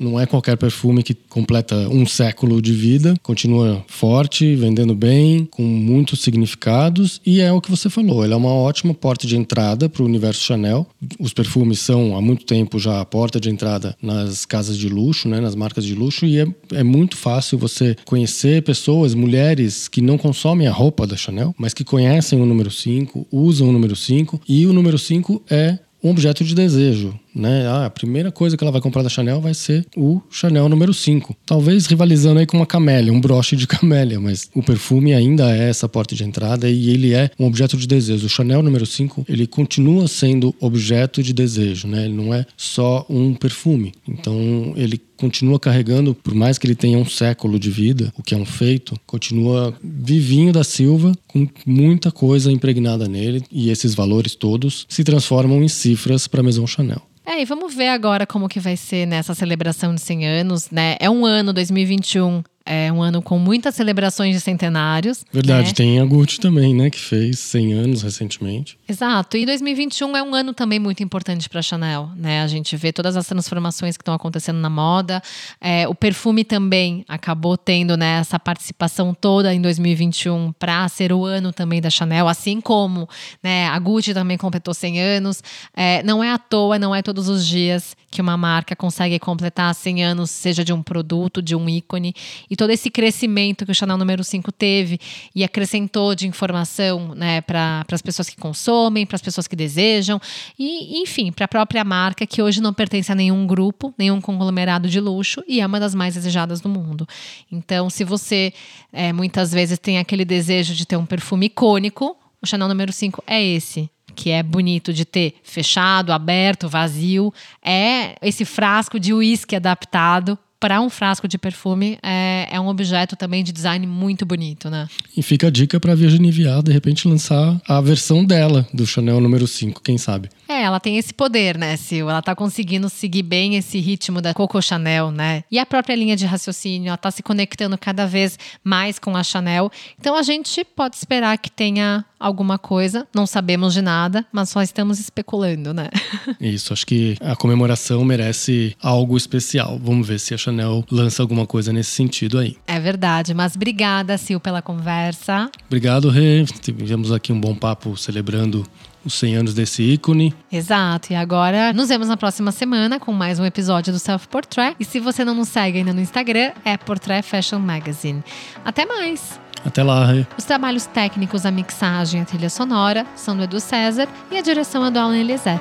Não 0.00 0.18
é 0.18 0.26
qualquer 0.26 0.56
perfume 0.56 1.04
que 1.04 1.14
completa 1.14 1.76
um 1.88 2.04
século 2.04 2.60
de 2.60 2.72
vida, 2.72 3.14
continua 3.22 3.84
forte, 3.86 4.56
vendendo 4.56 4.96
bem, 4.96 5.44
com 5.44 5.62
muitos 5.62 6.20
significados 6.20 7.20
e 7.24 7.40
é 7.40 7.52
o 7.52 7.60
que 7.60 7.70
você 7.70 7.88
falou, 7.88 8.24
ele 8.24 8.34
é 8.34 8.36
uma 8.36 8.52
ótima 8.52 8.92
porta 8.92 9.28
de 9.28 9.36
entrada 9.36 9.88
para 9.88 10.02
o 10.02 10.06
universo 10.06 10.42
Chanel. 10.42 10.86
Os 11.20 11.32
perfumes 11.32 11.78
são 11.78 12.16
há 12.16 12.20
muito 12.20 12.44
tempo 12.44 12.80
já 12.80 13.00
a 13.00 13.04
porta 13.04 13.38
de 13.38 13.48
entrada 13.48 13.96
nas 14.02 14.44
casas 14.44 14.76
de 14.76 14.88
luxo, 14.88 15.28
né, 15.28 15.40
nas 15.40 15.54
marcas 15.54 15.84
de 15.84 15.94
luxo 15.94 16.26
e 16.26 16.40
é, 16.40 16.46
é 16.72 16.82
muito 16.82 17.16
fácil 17.16 17.58
você 17.58 17.96
conhecer 18.04 18.62
pessoas, 18.62 19.14
mulheres 19.14 19.86
que 19.86 20.00
não 20.00 20.18
consomem 20.18 20.66
a 20.66 20.72
roupa 20.72 21.06
da 21.06 21.16
Chanel, 21.16 21.54
mas 21.56 21.72
que 21.72 21.84
conhecem 21.84 22.40
o 22.40 22.46
número 22.46 22.70
5, 22.70 23.26
usam 23.30 23.68
o 23.68 23.72
número 23.72 23.94
5 23.94 24.40
e 24.48 24.66
o 24.66 24.72
número 24.72 24.98
5 24.98 25.42
é 25.48 25.78
um 26.02 26.10
objeto 26.10 26.44
de 26.44 26.54
desejo. 26.54 27.14
Né? 27.34 27.66
Ah, 27.66 27.86
a 27.86 27.90
primeira 27.90 28.30
coisa 28.30 28.56
que 28.56 28.64
ela 28.64 28.70
vai 28.70 28.80
comprar 28.80 29.02
da 29.02 29.08
Chanel 29.08 29.40
vai 29.40 29.54
ser 29.54 29.86
o 29.96 30.20
Chanel 30.30 30.68
número 30.68 30.92
5. 30.92 31.36
Talvez 31.46 31.86
rivalizando 31.86 32.40
aí 32.40 32.46
com 32.46 32.56
uma 32.56 32.66
camélia, 32.66 33.12
um 33.12 33.20
broche 33.20 33.56
de 33.56 33.66
camélia, 33.68 34.20
mas 34.20 34.48
o 34.54 34.62
perfume 34.62 35.12
ainda 35.12 35.54
é 35.56 35.68
essa 35.68 35.88
porta 35.88 36.14
de 36.14 36.24
entrada 36.24 36.68
e 36.68 36.90
ele 36.90 37.14
é 37.14 37.30
um 37.38 37.46
objeto 37.46 37.76
de 37.76 37.86
desejo. 37.86 38.26
O 38.26 38.30
Chanel 38.30 38.62
número 38.62 38.86
5, 38.86 39.26
ele 39.28 39.46
continua 39.46 40.08
sendo 40.08 40.54
objeto 40.60 41.22
de 41.22 41.32
desejo, 41.32 41.88
né? 41.88 42.04
Ele 42.04 42.14
não 42.14 42.34
é 42.34 42.44
só 42.56 43.06
um 43.08 43.34
perfume. 43.34 43.92
Então, 44.08 44.72
ele 44.76 45.00
continua 45.22 45.60
carregando, 45.60 46.16
por 46.16 46.34
mais 46.34 46.58
que 46.58 46.66
ele 46.66 46.74
tenha 46.74 46.98
um 46.98 47.06
século 47.06 47.56
de 47.56 47.70
vida, 47.70 48.12
o 48.18 48.24
que 48.24 48.34
é 48.34 48.36
um 48.36 48.44
feito, 48.44 48.98
continua 49.06 49.72
vivinho 49.80 50.52
da 50.52 50.64
Silva 50.64 51.12
com 51.28 51.46
muita 51.64 52.10
coisa 52.10 52.50
impregnada 52.50 53.06
nele 53.06 53.44
e 53.50 53.70
esses 53.70 53.94
valores 53.94 54.34
todos 54.34 54.84
se 54.88 55.04
transformam 55.04 55.62
em 55.62 55.68
cifras 55.68 56.26
para 56.26 56.40
a 56.40 56.42
Maison 56.42 56.66
Chanel. 56.66 57.02
É, 57.24 57.40
e 57.40 57.44
vamos 57.44 57.74
ver 57.74 57.88
agora 57.88 58.26
como 58.26 58.48
que 58.48 58.58
vai 58.58 58.76
ser 58.76 59.06
nessa 59.06 59.34
celebração 59.34 59.94
de 59.94 60.00
100 60.00 60.26
anos, 60.26 60.70
né? 60.70 60.96
É 60.98 61.08
um 61.08 61.24
ano 61.24 61.52
2021 61.52 62.42
é 62.64 62.92
um 62.92 63.02
ano 63.02 63.20
com 63.20 63.38
muitas 63.38 63.74
celebrações 63.74 64.34
de 64.34 64.40
centenários. 64.40 65.24
Verdade, 65.32 65.68
né? 65.68 65.74
tem 65.74 66.00
a 66.00 66.04
Gucci 66.04 66.40
também, 66.40 66.74
né? 66.74 66.90
Que 66.90 66.98
fez 66.98 67.38
100 67.38 67.72
anos 67.72 68.02
recentemente. 68.02 68.78
Exato. 68.88 69.36
E 69.36 69.46
2021 69.46 70.16
é 70.16 70.22
um 70.22 70.34
ano 70.34 70.52
também 70.52 70.78
muito 70.78 71.02
importante 71.02 71.48
para 71.48 71.60
a 71.60 71.62
Chanel, 71.62 72.10
né? 72.16 72.42
A 72.42 72.46
gente 72.46 72.76
vê 72.76 72.92
todas 72.92 73.16
as 73.16 73.26
transformações 73.26 73.96
que 73.96 74.02
estão 74.02 74.14
acontecendo 74.14 74.58
na 74.58 74.70
moda. 74.70 75.22
É, 75.60 75.86
o 75.88 75.94
perfume 75.94 76.44
também 76.44 77.04
acabou 77.08 77.56
tendo 77.56 77.96
né, 77.96 78.20
essa 78.20 78.38
participação 78.38 79.14
toda 79.14 79.52
em 79.52 79.60
2021 79.60 80.52
para 80.58 80.88
ser 80.88 81.12
o 81.12 81.24
ano 81.24 81.52
também 81.52 81.80
da 81.80 81.90
Chanel, 81.90 82.28
assim 82.28 82.60
como 82.60 83.08
né, 83.42 83.66
a 83.68 83.78
Gucci 83.78 84.14
também 84.14 84.36
completou 84.36 84.74
100 84.74 85.00
anos. 85.00 85.42
É, 85.74 86.02
não 86.02 86.22
é 86.22 86.30
à 86.30 86.38
toa, 86.38 86.78
não 86.78 86.94
é 86.94 87.02
todos 87.02 87.28
os 87.28 87.46
dias 87.46 87.96
que 88.10 88.20
uma 88.20 88.36
marca 88.36 88.76
consegue 88.76 89.18
completar 89.18 89.74
100 89.74 90.04
anos, 90.04 90.30
seja 90.30 90.62
de 90.62 90.72
um 90.72 90.82
produto, 90.82 91.40
de 91.40 91.56
um 91.56 91.66
ícone 91.66 92.14
e 92.52 92.56
todo 92.56 92.68
esse 92.68 92.90
crescimento 92.90 93.64
que 93.64 93.72
o 93.72 93.74
Chanel 93.74 93.96
número 93.96 94.22
5 94.22 94.52
teve 94.52 95.00
e 95.34 95.42
acrescentou 95.42 96.14
de 96.14 96.28
informação 96.28 97.14
né, 97.14 97.40
para 97.40 97.82
as 97.90 98.02
pessoas 98.02 98.28
que 98.28 98.36
consomem, 98.36 99.06
para 99.06 99.16
as 99.16 99.22
pessoas 99.22 99.48
que 99.48 99.56
desejam, 99.56 100.20
e 100.58 101.00
enfim, 101.00 101.32
para 101.32 101.46
a 101.46 101.48
própria 101.48 101.82
marca, 101.82 102.26
que 102.26 102.42
hoje 102.42 102.60
não 102.60 102.74
pertence 102.74 103.10
a 103.10 103.14
nenhum 103.14 103.46
grupo, 103.46 103.94
nenhum 103.96 104.20
conglomerado 104.20 104.86
de 104.86 105.00
luxo 105.00 105.42
e 105.48 105.62
é 105.62 105.66
uma 105.66 105.80
das 105.80 105.94
mais 105.94 106.12
desejadas 106.12 106.60
do 106.60 106.68
mundo. 106.68 107.08
Então, 107.50 107.88
se 107.88 108.04
você 108.04 108.52
é, 108.92 109.14
muitas 109.14 109.50
vezes 109.50 109.78
tem 109.78 109.96
aquele 109.96 110.26
desejo 110.26 110.74
de 110.74 110.84
ter 110.84 110.98
um 110.98 111.06
perfume 111.06 111.46
icônico, 111.46 112.14
o 112.42 112.46
Chanel 112.46 112.68
número 112.68 112.92
5 112.92 113.24
é 113.26 113.42
esse 113.42 113.88
que 114.14 114.28
é 114.28 114.42
bonito 114.42 114.92
de 114.92 115.06
ter 115.06 115.36
fechado, 115.42 116.12
aberto, 116.12 116.68
vazio, 116.68 117.32
é 117.64 118.14
esse 118.20 118.44
frasco 118.44 119.00
de 119.00 119.14
uísque 119.14 119.56
adaptado 119.56 120.38
para 120.62 120.80
um 120.80 120.88
frasco 120.88 121.26
de 121.26 121.36
perfume 121.36 121.98
é, 122.00 122.46
é, 122.48 122.60
um 122.60 122.68
objeto 122.68 123.16
também 123.16 123.42
de 123.42 123.50
design 123.50 123.84
muito 123.84 124.24
bonito, 124.24 124.70
né? 124.70 124.86
E 125.16 125.20
fica 125.20 125.48
a 125.48 125.50
dica 125.50 125.80
para 125.80 125.90
a 125.90 125.96
Virginie 125.96 126.30
Viard, 126.30 126.62
de 126.62 126.70
repente, 126.70 127.08
lançar 127.08 127.60
a 127.66 127.80
versão 127.80 128.24
dela 128.24 128.64
do 128.72 128.86
Chanel 128.86 129.20
número 129.20 129.44
5, 129.44 129.82
quem 129.82 129.98
sabe? 129.98 130.28
É, 130.52 130.64
ela 130.64 130.78
tem 130.78 130.98
esse 130.98 131.14
poder, 131.14 131.56
né, 131.56 131.78
Sil? 131.80 132.10
Ela 132.10 132.20
tá 132.20 132.34
conseguindo 132.34 132.90
seguir 132.90 133.22
bem 133.22 133.56
esse 133.56 133.78
ritmo 133.80 134.20
da 134.20 134.34
Coco 134.34 134.60
Chanel, 134.60 135.10
né? 135.10 135.44
E 135.50 135.58
a 135.58 135.64
própria 135.64 135.96
linha 135.96 136.14
de 136.14 136.26
raciocínio, 136.26 136.88
ela 136.88 136.96
tá 136.98 137.10
se 137.10 137.22
conectando 137.22 137.78
cada 137.78 138.06
vez 138.06 138.38
mais 138.62 138.98
com 138.98 139.16
a 139.16 139.24
Chanel. 139.24 139.70
Então 139.98 140.14
a 140.14 140.22
gente 140.22 140.62
pode 140.62 140.96
esperar 140.96 141.38
que 141.38 141.50
tenha 141.50 142.04
alguma 142.20 142.58
coisa, 142.58 143.08
não 143.14 143.26
sabemos 143.26 143.72
de 143.72 143.80
nada, 143.80 144.26
mas 144.30 144.50
só 144.50 144.60
estamos 144.60 145.00
especulando, 145.00 145.72
né? 145.72 145.88
Isso, 146.38 146.74
acho 146.74 146.86
que 146.86 147.16
a 147.22 147.34
comemoração 147.34 148.04
merece 148.04 148.76
algo 148.82 149.16
especial. 149.16 149.80
Vamos 149.82 150.06
ver 150.06 150.20
se 150.20 150.34
a 150.34 150.38
Chanel 150.38 150.84
lança 150.90 151.22
alguma 151.22 151.46
coisa 151.46 151.72
nesse 151.72 151.92
sentido 151.92 152.38
aí. 152.38 152.58
É 152.66 152.78
verdade, 152.78 153.32
mas 153.32 153.56
obrigada, 153.56 154.18
Sil, 154.20 154.38
pela 154.38 154.60
conversa. 154.60 155.50
Obrigado, 155.66 156.10
Rê. 156.10 156.44
Tivemos 156.44 157.10
aqui 157.10 157.32
um 157.32 157.40
bom 157.40 157.54
papo 157.54 157.96
celebrando 157.96 158.66
os 159.04 159.14
100 159.14 159.36
anos 159.36 159.54
desse 159.54 159.82
ícone. 159.82 160.34
Exato. 160.50 161.12
E 161.12 161.16
agora 161.16 161.72
nos 161.72 161.88
vemos 161.88 162.08
na 162.08 162.16
próxima 162.16 162.52
semana 162.52 162.98
com 162.98 163.12
mais 163.12 163.38
um 163.38 163.44
episódio 163.44 163.92
do 163.92 163.98
Self 163.98 164.28
Portrait. 164.28 164.76
E 164.78 164.84
se 164.84 165.00
você 165.00 165.24
não 165.24 165.34
nos 165.34 165.48
segue 165.48 165.78
ainda 165.78 165.92
no 165.92 166.00
Instagram, 166.00 166.52
é 166.64 166.76
Portrait 166.76 167.22
Fashion 167.22 167.58
Magazine. 167.58 168.22
Até 168.64 168.86
mais! 168.86 169.40
Até 169.64 169.82
lá. 169.82 170.08
Os 170.36 170.44
trabalhos 170.44 170.86
técnicos, 170.86 171.46
a 171.46 171.50
mixagem 171.50 172.20
e 172.20 172.22
a 172.22 172.26
trilha 172.26 172.50
sonora 172.50 173.06
são 173.14 173.36
do 173.36 173.44
Edu 173.44 173.60
César 173.60 174.08
e 174.30 174.36
a 174.36 174.40
direção 174.40 174.84
é 174.84 174.90
do 174.90 174.98
Alan 174.98 175.16
Eliezer. 175.16 175.60